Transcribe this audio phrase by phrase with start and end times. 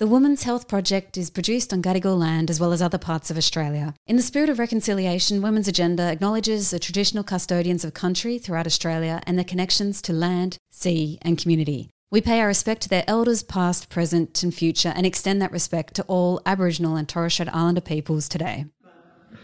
[0.00, 3.36] The Women's Health Project is produced on Gadigal land as well as other parts of
[3.36, 3.92] Australia.
[4.06, 9.20] In the spirit of reconciliation, Women's Agenda acknowledges the traditional custodians of country throughout Australia
[9.26, 11.90] and their connections to land, sea, and community.
[12.10, 15.92] We pay our respect to their elders, past, present, and future, and extend that respect
[15.96, 18.64] to all Aboriginal and Torres Strait Islander peoples today.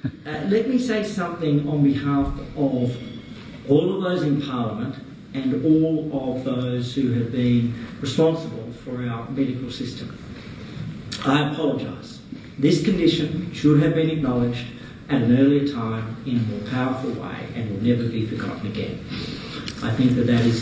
[0.07, 2.91] Uh, let me say something on behalf of
[3.69, 4.95] all of those in Parliament
[5.35, 10.19] and all of those who have been responsible for our medical system.
[11.25, 12.21] I apologise.
[12.59, 14.67] This condition should have been acknowledged
[15.09, 19.05] at an earlier time in a more powerful way and will never be forgotten again.
[19.83, 20.61] I think that that is.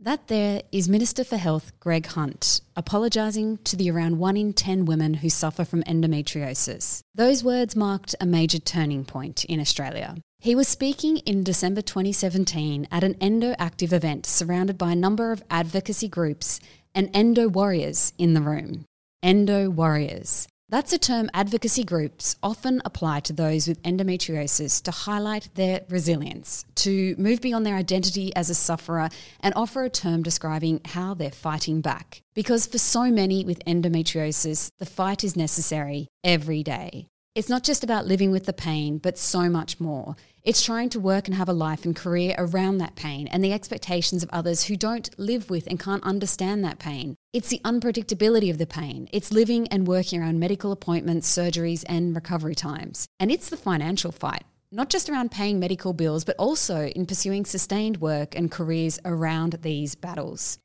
[0.00, 4.86] That there is Minister for Health Greg Hunt apologising to the around 1 in 10
[4.86, 7.02] women who suffer from endometriosis.
[7.14, 10.16] Those words marked a major turning point in Australia.
[10.40, 15.32] He was speaking in December 2017 at an endo active event surrounded by a number
[15.32, 16.60] of advocacy groups
[16.94, 18.84] and endo warriors in the room.
[19.22, 20.46] Endo warriors.
[20.70, 26.66] That's a term advocacy groups often apply to those with endometriosis to highlight their resilience,
[26.76, 29.08] to move beyond their identity as a sufferer,
[29.40, 32.20] and offer a term describing how they're fighting back.
[32.34, 37.06] Because for so many with endometriosis, the fight is necessary every day.
[37.38, 40.16] It's not just about living with the pain, but so much more.
[40.42, 43.52] It's trying to work and have a life and career around that pain and the
[43.52, 47.14] expectations of others who don't live with and can't understand that pain.
[47.32, 49.08] It's the unpredictability of the pain.
[49.12, 53.06] It's living and working around medical appointments, surgeries, and recovery times.
[53.20, 54.42] And it's the financial fight.
[54.72, 59.58] Not just around paying medical bills, but also in pursuing sustained work and careers around
[59.62, 60.58] these battles.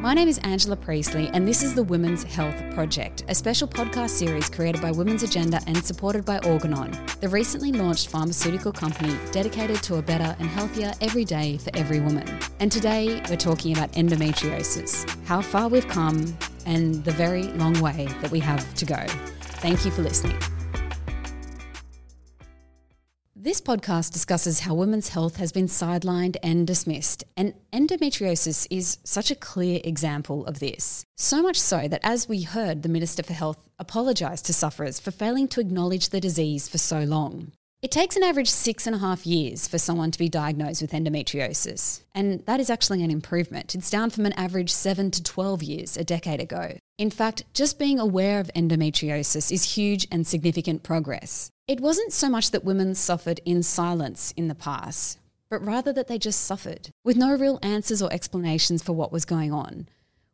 [0.00, 4.10] My name is Angela Priestley, and this is the Women's Health Project, a special podcast
[4.10, 9.82] series created by Women's Agenda and supported by Organon, the recently launched pharmaceutical company dedicated
[9.82, 12.38] to a better and healthier every day for every woman.
[12.60, 18.06] And today we're talking about endometriosis, how far we've come, and the very long way
[18.22, 19.04] that we have to go.
[19.40, 20.38] Thank you for listening.
[23.48, 29.30] This podcast discusses how women's health has been sidelined and dismissed, and endometriosis is such
[29.30, 31.06] a clear example of this.
[31.16, 35.12] So much so that, as we heard, the Minister for Health apologised to sufferers for
[35.12, 37.52] failing to acknowledge the disease for so long.
[37.80, 40.92] It takes an average six and a half years for someone to be diagnosed with
[40.92, 43.74] endometriosis, and that is actually an improvement.
[43.74, 46.76] It's down from an average seven to 12 years a decade ago.
[46.98, 51.48] In fact, just being aware of endometriosis is huge and significant progress.
[51.68, 56.08] It wasn't so much that women suffered in silence in the past, but rather that
[56.08, 59.86] they just suffered, with no real answers or explanations for what was going on.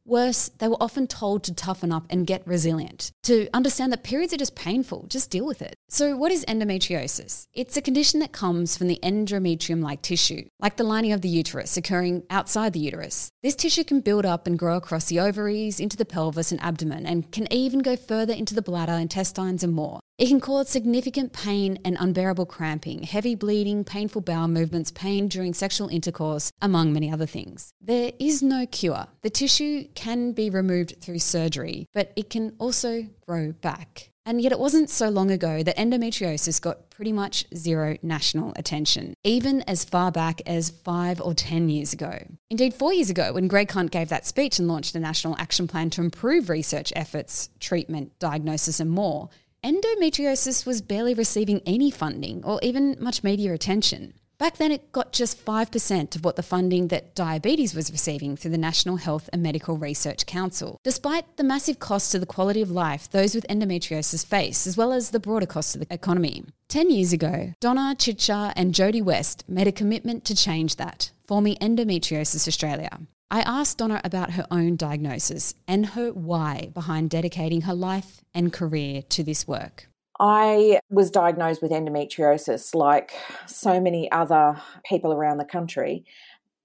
[0.06, 4.34] Worse, they were often told to toughen up and get resilient, to understand that periods
[4.34, 5.74] are just painful, just deal with it.
[5.88, 7.46] So, what is endometriosis?
[7.54, 11.28] It's a condition that comes from the endometrium like tissue, like the lining of the
[11.28, 13.30] uterus, occurring outside the uterus.
[13.42, 17.06] This tissue can build up and grow across the ovaries, into the pelvis and abdomen,
[17.06, 20.00] and can even go further into the bladder, intestines, and more.
[20.16, 25.52] It can cause significant pain and unbearable cramping, heavy bleeding, painful bowel movements, pain during
[25.54, 27.72] sexual intercourse, among many other things.
[27.80, 29.08] There is no cure.
[29.22, 34.10] The tissue can be removed through surgery, but it can also grow back.
[34.26, 39.14] And yet, it wasn't so long ago that endometriosis got pretty much zero national attention,
[39.22, 42.18] even as far back as five or 10 years ago.
[42.48, 45.66] Indeed, four years ago, when Greg Hunt gave that speech and launched a national action
[45.68, 49.28] plan to improve research efforts, treatment, diagnosis, and more,
[49.64, 54.12] endometriosis was barely receiving any funding or even much media attention.
[54.36, 58.50] Back then, it got just 5% of what the funding that diabetes was receiving through
[58.50, 62.70] the National Health and Medical Research Council, despite the massive cost to the quality of
[62.70, 66.44] life those with endometriosis face, as well as the broader cost to the economy.
[66.68, 71.56] Ten years ago, Donna Ciccia and Jody West made a commitment to change that, forming
[71.56, 72.98] Endometriosis Australia.
[73.30, 78.52] I asked Donna about her own diagnosis and her why behind dedicating her life and
[78.52, 79.88] career to this work.
[80.20, 83.12] I was diagnosed with endometriosis like
[83.46, 86.04] so many other people around the country.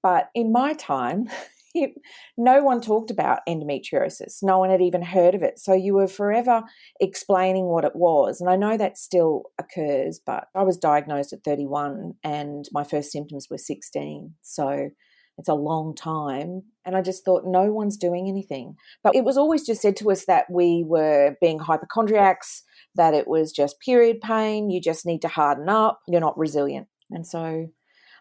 [0.03, 1.30] But in my time,
[2.38, 4.44] no one talked about endometriosis.
[4.44, 5.59] No one had even heard of it.
[5.59, 6.64] So you were forever
[7.00, 8.40] explaining what it was.
[8.40, 13.12] And I know that still occurs, but I was diagnosed at 31 and my first
[13.12, 14.35] symptoms were 16.
[14.41, 14.90] So
[15.40, 16.64] it's a long time.
[16.86, 18.76] And I just thought, no one's doing anything.
[19.03, 22.64] But it was always just said to us that we were being hypochondriacs,
[22.96, 26.88] that it was just period pain, you just need to harden up, you're not resilient.
[27.09, 27.70] And so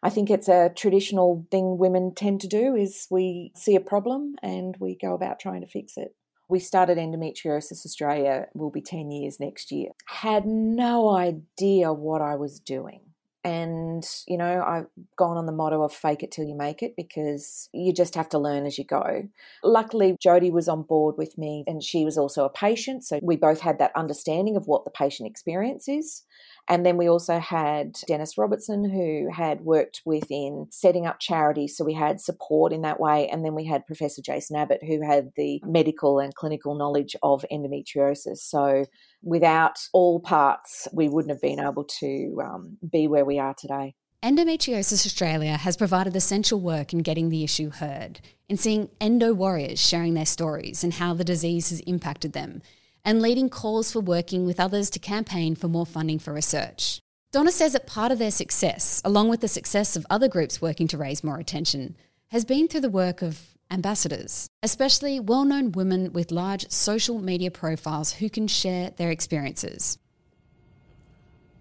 [0.03, 4.37] I think it's a traditional thing women tend to do is we see a problem
[4.43, 6.15] and we go about trying to fix it.
[6.49, 9.91] We started Endometriosis Australia, will be 10 years next year.
[10.07, 13.01] Had no idea what I was doing
[13.45, 14.87] And, you know, I've
[15.17, 18.29] gone on the motto of fake it till you make it because you just have
[18.31, 19.23] to learn as you go.
[19.63, 23.05] Luckily, Jody was on board with me and she was also a patient.
[23.05, 26.25] So we both had that understanding of what the patient experience is.
[26.69, 31.77] And then we also had Dennis Robertson, who had worked within setting up charities.
[31.77, 33.27] So we had support in that way.
[33.29, 37.45] And then we had Professor Jason Abbott, who had the medical and clinical knowledge of
[37.51, 38.39] endometriosis.
[38.39, 38.85] So
[39.23, 43.95] without all parts, we wouldn't have been able to um, be where we are today.
[44.23, 49.79] Endometriosis Australia has provided essential work in getting the issue heard, in seeing endo warriors
[49.81, 52.61] sharing their stories and how the disease has impacted them,
[53.09, 57.01] and leading calls for working with others to campaign for more funding for research.
[57.33, 60.87] Donna says that part of their success, along with the success of other groups working
[60.87, 61.97] to raise more attention,
[62.33, 67.51] has been through the work of ambassadors, especially well known women with large social media
[67.51, 69.97] profiles who can share their experiences.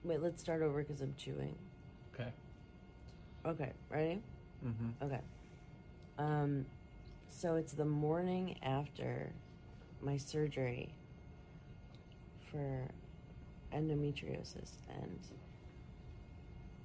[0.03, 1.55] Wait, let's start over because I'm chewing.
[2.13, 2.29] Okay.
[3.45, 4.21] Okay, ready?
[4.65, 5.05] Mm-hmm.
[5.05, 5.21] Okay.
[6.17, 6.65] Um,
[7.29, 9.31] so it's the morning after
[10.01, 10.93] my surgery
[12.51, 12.87] for
[13.73, 14.71] endometriosis,
[15.01, 15.19] and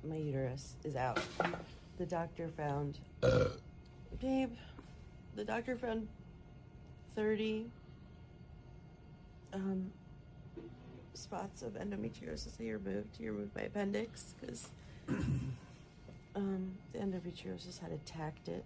[0.08, 1.20] my uterus is out.
[1.98, 2.98] The doctor found,
[4.20, 4.52] babe,
[5.36, 6.08] the doctor found
[7.14, 7.66] 30
[9.52, 9.90] um,
[11.14, 13.16] spots of endometriosis he removed.
[13.18, 14.68] He removed my appendix because
[16.34, 18.64] um, the endometriosis had attacked it.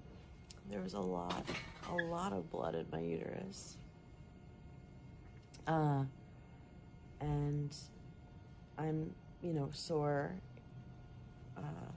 [0.71, 1.45] There was a lot,
[1.91, 3.77] a lot of blood in my uterus.
[5.67, 6.05] Uh,
[7.21, 7.75] and
[8.79, 10.35] I'm, you know, sore.
[11.57, 11.91] Uh,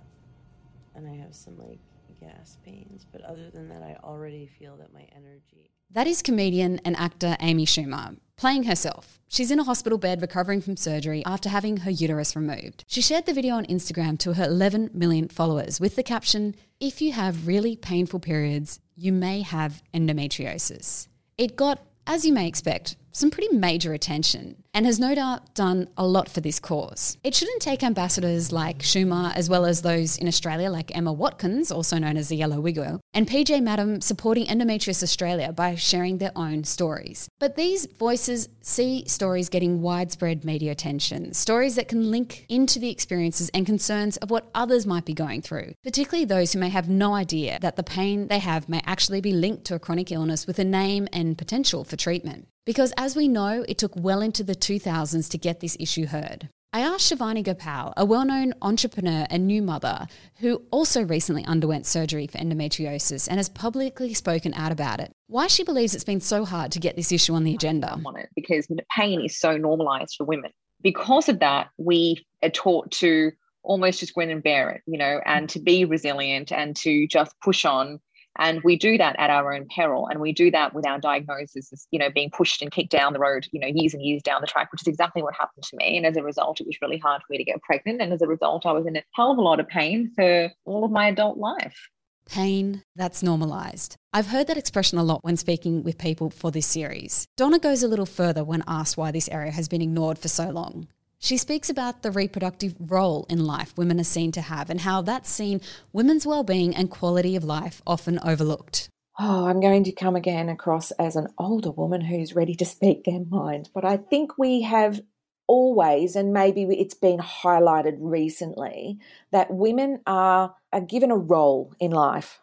[0.96, 1.80] and I have some like
[2.20, 5.72] gas pains, but other than that, I already feel that my energy.
[5.92, 9.20] That is comedian and actor Amy Schumer, playing herself.
[9.28, 12.84] She's in a hospital bed recovering from surgery after having her uterus removed.
[12.88, 17.02] She shared the video on Instagram to her 11 million followers with the caption If
[17.02, 21.08] you have really painful periods, you may have endometriosis.
[21.38, 25.88] It got, as you may expect, some pretty major attention and has no doubt done
[25.98, 27.18] a lot for this cause.
[27.24, 31.72] It shouldn't take ambassadors like Schumer, as well as those in Australia like Emma Watkins,
[31.72, 36.32] also known as the Yellow Wiggle, and PJ Madam supporting Endometriosis Australia by sharing their
[36.36, 37.28] own stories.
[37.40, 42.90] But these voices see stories getting widespread media attention, stories that can link into the
[42.90, 46.88] experiences and concerns of what others might be going through, particularly those who may have
[46.88, 50.46] no idea that the pain they have may actually be linked to a chronic illness
[50.46, 52.48] with a name and potential for treatment.
[52.66, 56.50] Because as we know, it took well into the 2000s to get this issue heard.
[56.72, 61.88] I asked Shivani Gopal, a well known entrepreneur and new mother who also recently underwent
[61.88, 66.22] surgery for endometriosis and has publicly spoken out about it, why she believes it's been
[66.22, 68.00] so hard to get this issue on the agenda.
[68.06, 70.52] On it because pain is so normalized for women.
[70.84, 73.32] Because of that, we are taught to
[73.64, 77.34] almost just grin and bear it, you know, and to be resilient and to just
[77.42, 78.00] push on
[78.38, 80.08] and we do that at our own peril.
[80.08, 83.20] And we do that with our diagnosis, you know, being pushed and kicked down the
[83.20, 85.78] road, you know, years and years down the track, which is exactly what happened to
[85.78, 85.98] me.
[85.98, 88.02] And as a result, it was really hard for me to get pregnant.
[88.02, 90.50] And as a result, I was in a hell of a lot of pain for
[90.66, 91.90] all of my adult life.
[92.26, 93.96] Pain that's normalized.
[94.14, 97.26] I've heard that expression a lot when speaking with people for this series.
[97.36, 100.50] Donna goes a little further when asked why this area has been ignored for so
[100.50, 100.88] long.
[101.22, 105.02] She speaks about the reproductive role in life women are seen to have and how
[105.02, 105.60] that's seen
[105.92, 108.88] women's well-being and quality of life often overlooked.
[109.20, 113.04] Oh, I'm going to come again across as an older woman who's ready to speak
[113.04, 115.02] their mind, but I think we have
[115.46, 118.98] always, and maybe it's been highlighted recently,
[119.32, 122.40] that women are, are given a role in life.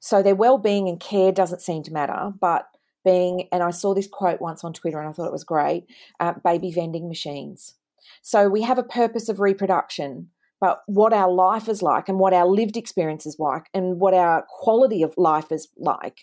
[0.00, 2.68] So their well-being and care doesn't seem to matter, but
[3.04, 5.84] being, and I saw this quote once on Twitter and I thought it was great,
[6.20, 7.74] uh, baby vending machines.
[8.22, 12.34] So we have a purpose of reproduction, but what our life is like and what
[12.34, 16.18] our lived experience is like and what our quality of life is like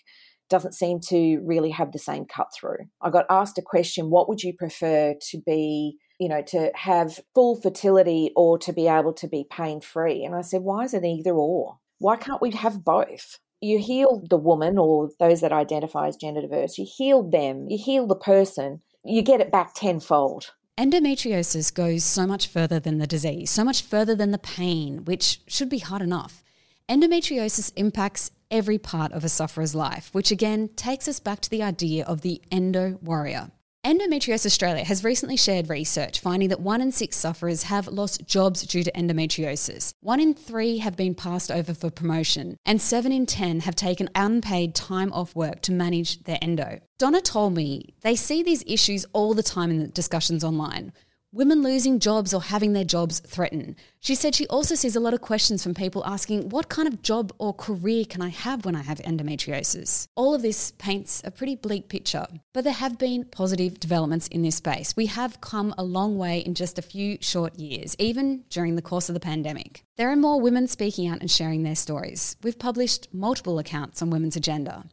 [0.48, 2.78] doesn't seem to really have the same cut through.
[3.00, 7.20] I got asked a question what would you prefer to be, you know, to have
[7.34, 10.24] full fertility or to be able to be pain free?
[10.24, 11.78] And I said, why is it either or?
[11.98, 13.38] Why can't we have both?
[13.60, 17.78] You heal the woman or those that identify as gender diverse, you heal them, you
[17.82, 20.52] heal the person, you get it back tenfold.
[20.78, 25.40] Endometriosis goes so much further than the disease, so much further than the pain, which
[25.46, 26.44] should be hard enough.
[26.86, 31.62] Endometriosis impacts every part of a sufferer's life, which again takes us back to the
[31.62, 33.50] idea of the endo warrior.
[33.86, 38.62] Endometriosis Australia has recently shared research finding that one in six sufferers have lost jobs
[38.62, 39.92] due to endometriosis.
[40.00, 44.10] One in three have been passed over for promotion, and seven in 10 have taken
[44.16, 46.80] unpaid time off work to manage their endo.
[46.98, 50.92] Donna told me they see these issues all the time in the discussions online.
[51.36, 53.76] Women losing jobs or having their jobs threatened.
[54.00, 57.02] She said she also sees a lot of questions from people asking, What kind of
[57.02, 60.08] job or career can I have when I have endometriosis?
[60.14, 64.42] All of this paints a pretty bleak picture, but there have been positive developments in
[64.42, 64.96] this space.
[64.96, 68.82] We have come a long way in just a few short years, even during the
[68.82, 69.84] course of the pandemic.
[69.96, 72.36] There are more women speaking out and sharing their stories.
[72.42, 74.86] We've published multiple accounts on Women's Agenda.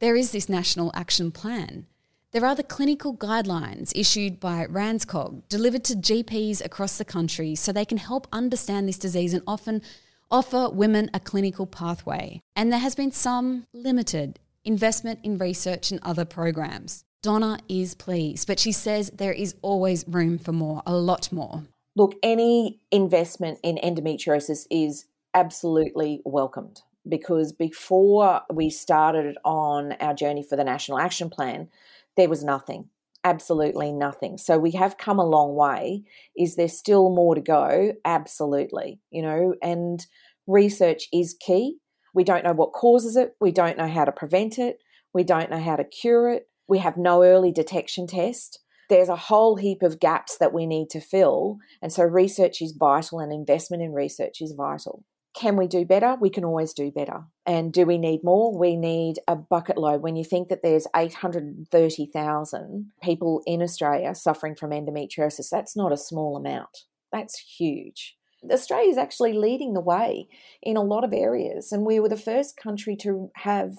[0.00, 1.86] There is this national action plan.
[2.32, 7.72] There are the clinical guidelines issued by RANZCOG, delivered to GPs across the country so
[7.72, 9.82] they can help understand this disease and often
[10.30, 12.40] offer women a clinical pathway.
[12.54, 17.02] And there has been some limited investment in research and other programs.
[17.20, 21.64] Donna is pleased, but she says there is always room for more, a lot more.
[21.96, 30.44] Look, any investment in endometriosis is absolutely welcomed because before we started on our journey
[30.44, 31.68] for the National Action Plan,
[32.16, 32.88] there was nothing
[33.24, 34.38] absolutely nothing.
[34.38, 36.04] So we have come a long way.
[36.36, 37.92] Is there still more to go?
[38.04, 40.04] Absolutely you know and
[40.46, 41.78] research is key.
[42.14, 43.34] We don't know what causes it.
[43.40, 44.78] We don't know how to prevent it.
[45.14, 46.46] We don't know how to cure it.
[46.66, 48.60] We have no early detection test.
[48.88, 52.76] There's a whole heap of gaps that we need to fill and so research is
[52.78, 56.16] vital and investment in research is vital can we do better?
[56.20, 57.24] We can always do better.
[57.46, 58.56] And do we need more?
[58.56, 60.02] We need a bucket load.
[60.02, 65.96] When you think that there's 830,000 people in Australia suffering from endometriosis, that's not a
[65.96, 66.84] small amount.
[67.12, 68.16] That's huge.
[68.50, 70.26] Australia is actually leading the way
[70.62, 73.74] in a lot of areas, and we were the first country to have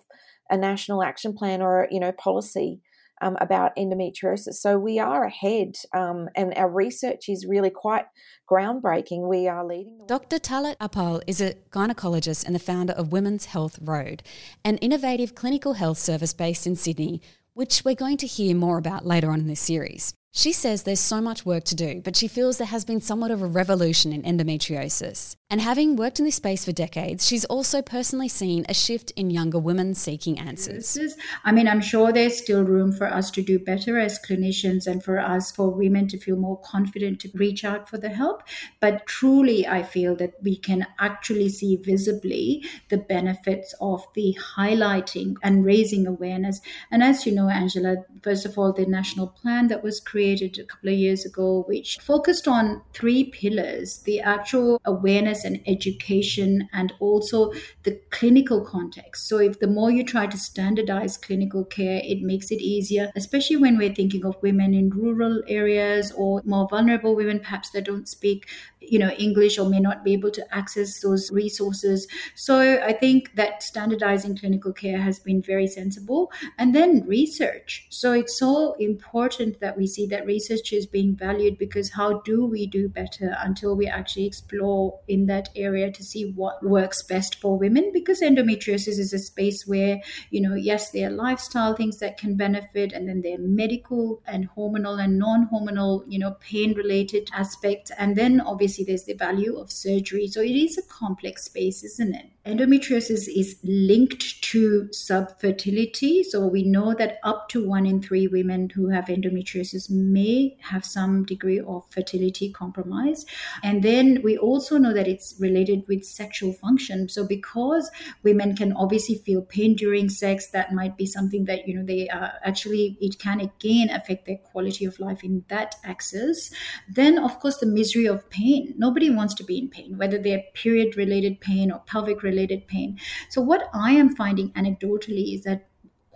[0.49, 2.81] a national action plan or you know policy
[3.21, 4.55] um, about endometriosis.
[4.55, 8.05] So we are ahead, um, and our research is really quite
[8.49, 9.27] groundbreaking.
[9.27, 9.99] We are leading.
[10.07, 10.37] Dr.
[10.37, 14.23] Talat Uppal is a gynecologist and the founder of Women's Health Road,
[14.65, 17.21] an innovative clinical health service based in Sydney,
[17.53, 20.13] which we're going to hear more about later on in this series.
[20.33, 23.31] She says there's so much work to do, but she feels there has been somewhat
[23.31, 25.35] of a revolution in endometriosis.
[25.49, 29.29] And having worked in this space for decades, she's also personally seen a shift in
[29.29, 30.97] younger women seeking answers.
[31.43, 35.03] I mean, I'm sure there's still room for us to do better as clinicians and
[35.03, 38.43] for us, for women to feel more confident to reach out for the help.
[38.79, 45.35] But truly, I feel that we can actually see visibly the benefits of the highlighting
[45.43, 46.61] and raising awareness.
[46.89, 50.63] And as you know, Angela, first of all, the national plan that was created a
[50.63, 56.93] couple of years ago, which focused on three pillars the actual awareness and education and
[56.99, 57.51] also
[57.83, 59.27] the clinical context.
[59.27, 63.57] So, if the more you try to standardize clinical care, it makes it easier, especially
[63.57, 68.07] when we're thinking of women in rural areas or more vulnerable women, perhaps that don't
[68.07, 68.47] speak
[68.83, 72.07] you know english or may not be able to access those resources.
[72.35, 76.31] So i think that standardizing clinical care has been very sensible.
[76.57, 77.85] And then research.
[77.89, 82.45] So it's so important that we see that research is being valued because how do
[82.45, 87.41] we do better until we actually explore in that area to see what works best
[87.41, 89.99] for women because endometriosis is a space where
[90.29, 94.21] you know yes there are lifestyle things that can benefit and then there are medical
[94.27, 99.57] and hormonal and non-hormonal you know pain related aspects and then obviously there's the value
[99.57, 100.27] of surgery.
[100.27, 102.25] So it is a complex space, isn't it?
[102.45, 106.23] Endometriosis is linked to subfertility.
[106.25, 110.83] So we know that up to one in three women who have endometriosis may have
[110.83, 113.25] some degree of fertility compromise.
[113.63, 117.09] And then we also know that it's related with sexual function.
[117.09, 117.89] So because
[118.23, 122.09] women can obviously feel pain during sex, that might be something that, you know, they
[122.09, 126.51] actually, it can again affect their quality of life in that axis.
[126.89, 128.73] Then, of course, the misery of pain pain.
[128.77, 132.30] Nobody wants to be in pain, whether they're period related pain or pelvic related
[132.67, 132.99] pain.
[133.29, 135.67] So, what I am finding anecdotally is that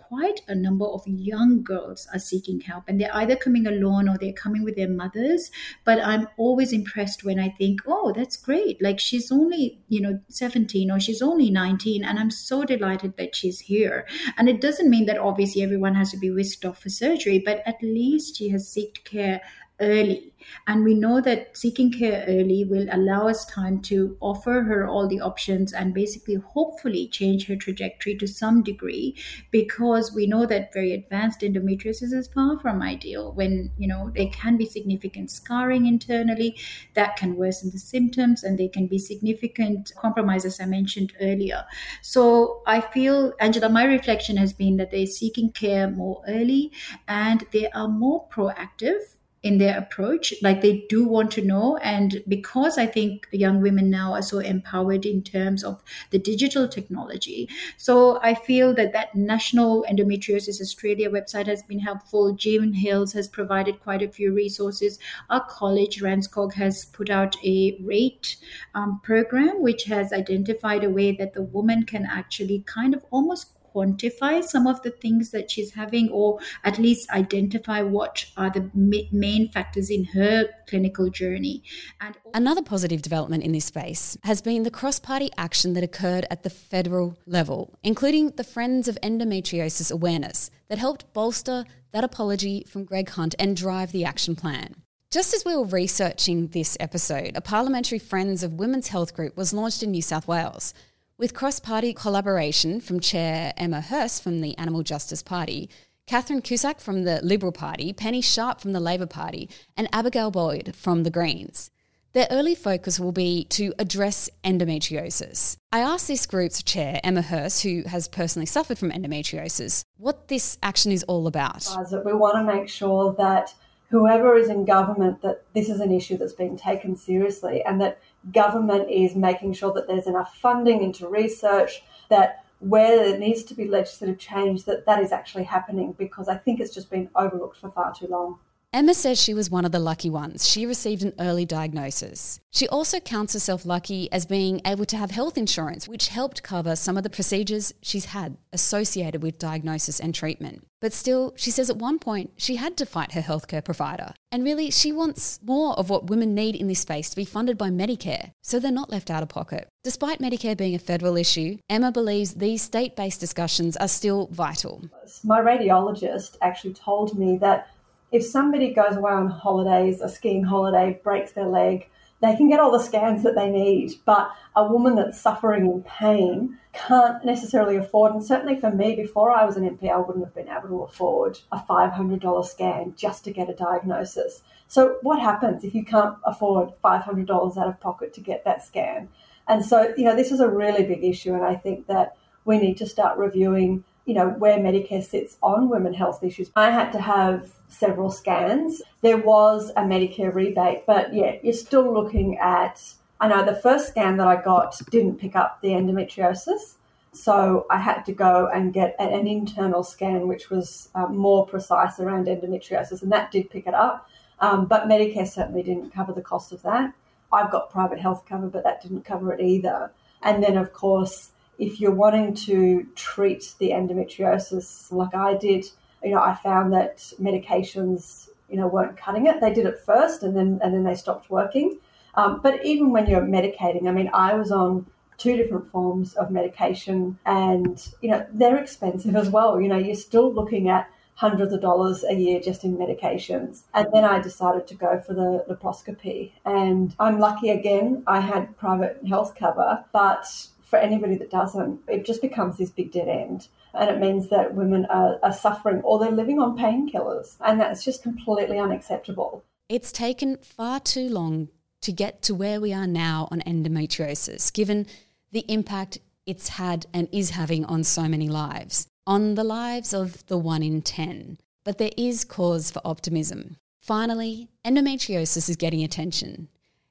[0.08, 4.16] quite a number of young girls are seeking help and they're either coming alone or
[4.18, 5.50] they're coming with their mothers.
[5.84, 8.82] But i'm always impressed when i think oh that's great.
[8.82, 13.34] Like she's only you know 17 or she's only 19 and i'm so delighted that
[13.34, 14.06] she's here.
[14.36, 17.62] And it doesn't mean that obviously everyone has to be whisked off for surgery but
[17.66, 19.40] at least she has sought care
[19.80, 20.32] early.
[20.66, 25.08] And we know that seeking care early will allow us time to offer her all
[25.08, 29.16] the options and basically hopefully change her trajectory to some degree
[29.50, 34.28] because we know that very advanced endometriosis is far from ideal when, you know, there
[34.28, 36.56] can be significant scarring internally
[36.94, 41.64] that can worsen the symptoms and there can be significant compromise, as I mentioned earlier.
[42.02, 46.72] So I feel, Angela, my reflection has been that they're seeking care more early
[47.08, 50.34] and they are more proactive in their approach.
[50.42, 51.76] Like they do want to know.
[51.76, 56.66] And because I think young women now are so empowered in terms of the digital
[56.66, 57.48] technology.
[57.76, 62.34] So I feel that that National Endometriosis Australia website has been helpful.
[62.34, 64.98] Jean Hailes has provided quite a few resources.
[65.30, 68.36] Our college, RANZCOG, has put out a rate
[68.74, 73.55] um, program, which has identified a way that the woman can actually kind of almost
[73.76, 78.70] quantify some of the things that she's having or at least identify what are the
[79.12, 81.62] main factors in her clinical journey.
[82.00, 86.42] And another positive development in this space has been the cross-party action that occurred at
[86.42, 92.84] the federal level, including the Friends of Endometriosis awareness that helped bolster that apology from
[92.84, 94.76] Greg Hunt and drive the action plan.
[95.10, 99.52] Just as we were researching this episode, a parliamentary Friends of Women's Health group was
[99.52, 100.74] launched in New South Wales
[101.18, 105.70] with cross party collaboration from Chair Emma Hurst from the Animal Justice Party,
[106.06, 110.74] Catherine Cusack from the Liberal Party, Penny Sharp from the Labor Party, and Abigail Boyd
[110.76, 111.70] from the Greens.
[112.12, 115.56] Their early focus will be to address endometriosis.
[115.72, 120.58] I asked this group's chair, Emma Hurst, who has personally suffered from endometriosis, what this
[120.62, 121.66] action is all about.
[122.04, 123.54] We want to make sure that
[123.88, 127.98] whoever is in government that this is an issue that's being taken seriously and that
[128.32, 133.54] government is making sure that there's enough funding into research that where there needs to
[133.54, 137.58] be legislative change that that is actually happening because I think it's just been overlooked
[137.58, 138.38] for far too long.
[138.76, 140.46] Emma says she was one of the lucky ones.
[140.46, 142.40] She received an early diagnosis.
[142.52, 146.76] She also counts herself lucky as being able to have health insurance, which helped cover
[146.76, 150.66] some of the procedures she's had associated with diagnosis and treatment.
[150.82, 154.12] But still, she says at one point she had to fight her healthcare provider.
[154.30, 157.56] And really, she wants more of what women need in this space to be funded
[157.56, 159.68] by Medicare, so they're not left out of pocket.
[159.84, 164.82] Despite Medicare being a federal issue, Emma believes these state based discussions are still vital.
[165.24, 167.68] My radiologist actually told me that
[168.12, 171.88] if somebody goes away on holidays, a skiing holiday, breaks their leg,
[172.22, 173.92] they can get all the scans that they need.
[174.04, 179.30] But a woman that's suffering in pain can't necessarily afford, and certainly for me, before
[179.30, 183.24] I was an MP, I wouldn't have been able to afford a $500 scan just
[183.24, 184.42] to get a diagnosis.
[184.68, 189.08] So, what happens if you can't afford $500 out of pocket to get that scan?
[189.48, 192.58] And so, you know, this is a really big issue, and I think that we
[192.58, 196.50] need to start reviewing, you know, where Medicare sits on women health issues.
[196.56, 198.80] I had to have several scans.
[199.02, 202.82] There was a Medicare rebate, but yeah, you're still looking at.
[203.20, 206.76] I know the first scan that I got didn't pick up the endometriosis,
[207.12, 211.98] so I had to go and get an internal scan, which was uh, more precise
[211.98, 214.08] around endometriosis, and that did pick it up.
[214.38, 216.92] Um, but Medicare certainly didn't cover the cost of that.
[217.32, 219.90] I've got private health cover, but that didn't cover it either.
[220.22, 225.64] And then, of course, if you're wanting to treat the endometriosis like I did,
[226.02, 229.40] you know, I found that medications, you know, weren't cutting it.
[229.40, 231.78] They did it first, and then and then they stopped working.
[232.14, 234.86] Um, but even when you're medicating, I mean, I was on
[235.18, 239.60] two different forms of medication, and you know, they're expensive as well.
[239.60, 243.62] You know, you're still looking at hundreds of dollars a year just in medications.
[243.72, 246.32] And then I decided to go for the laparoscopy.
[246.44, 250.26] And I'm lucky again, I had private health cover, but
[250.66, 254.54] for anybody that doesn't, it just becomes this big dead end and it means that
[254.54, 259.44] women are, are suffering or they're living on painkillers, and that's just completely unacceptable.
[259.68, 261.48] It's taken far too long
[261.82, 264.86] to get to where we are now on endometriosis, given
[265.32, 270.26] the impact it's had and is having on so many lives, on the lives of
[270.26, 271.38] the one in 10.
[271.64, 273.56] But there is cause for optimism.
[273.80, 276.48] Finally, endometriosis is getting attention.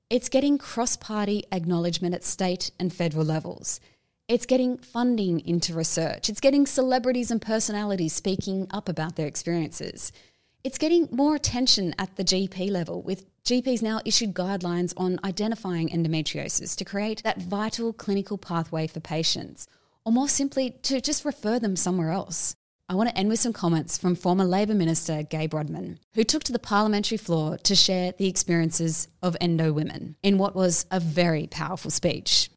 [0.08, 3.80] It's getting cross party acknowledgement at state and federal levels.
[4.28, 6.30] It's getting funding into research.
[6.30, 10.12] It's getting celebrities and personalities speaking up about their experiences.
[10.64, 15.90] It's getting more attention at the GP level, with GPs now issued guidelines on identifying
[15.90, 19.68] endometriosis to create that vital clinical pathway for patients,
[20.06, 22.56] or more simply, to just refer them somewhere else.
[22.88, 26.44] I want to end with some comments from former Labor Minister Gai Brodtmann, who took
[26.44, 31.00] to the parliamentary floor to share the experiences of endo women in what was a
[31.00, 32.52] very powerful speech.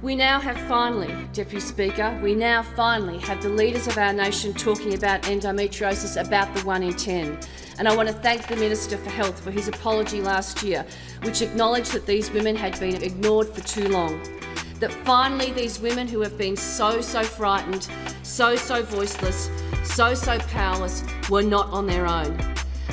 [0.00, 4.54] We now have finally, Deputy Speaker, we now finally have the leaders of our nation
[4.54, 7.40] talking about endometriosis about the 1 in 10.
[7.80, 10.86] And I want to thank the Minister for Health for his apology last year,
[11.24, 14.35] which acknowledged that these women had been ignored for too long.
[14.80, 17.88] That finally these women who have been so, so frightened,
[18.22, 19.50] so, so voiceless,
[19.84, 22.38] so, so powerless, were not on their own.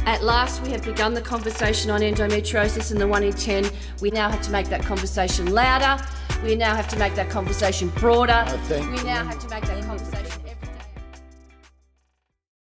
[0.06, 3.69] At last, we have begun the conversation on endometriosis and the 1 in 10.
[4.02, 6.04] We now have to make that conversation louder
[6.43, 8.46] we now have to make that conversation broader.
[8.69, 10.42] We now have to make that conversation.